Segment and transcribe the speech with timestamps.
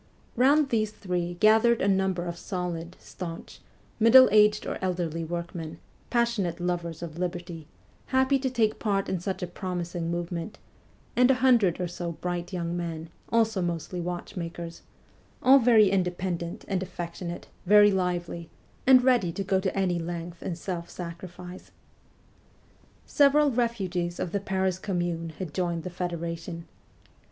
[0.35, 3.59] Bound these three gathered a number of solid, staunch,
[3.99, 5.77] middle aged or elderly workmen,
[6.09, 7.67] passionate lovers of liberty,
[8.07, 10.57] happy to take part in such a promising movement,
[11.15, 14.81] and a hundred or so bright young men, also mostly watchmakers
[15.43, 18.49] all very independent and affec tionate, very lively,
[18.87, 21.69] and ready to go to any length in self sacrifice.
[23.05, 26.65] Several refugees of the Paris Commune had joined the federation.